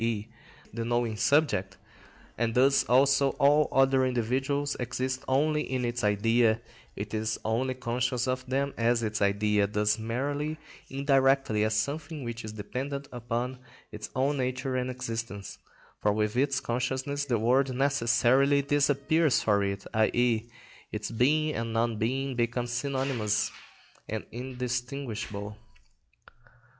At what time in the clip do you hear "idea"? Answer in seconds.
6.03-6.59, 9.21-9.67